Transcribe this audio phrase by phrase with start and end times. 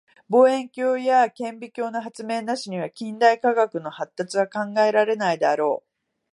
[0.29, 5.89] 望遠鏡や顕微鏡の発明なしには近代科学の発達は考えられないであろう。